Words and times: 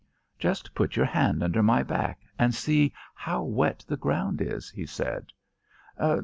"Just 0.39 0.73
put 0.73 0.95
your 0.95 1.05
hand 1.05 1.43
under 1.43 1.61
my 1.61 1.83
back 1.83 2.21
and 2.39 2.55
see 2.55 2.91
how 3.13 3.43
wet 3.43 3.85
the 3.87 3.97
ground 3.97 4.41
is," 4.41 4.67
he 4.71 4.87
said. 4.87 5.27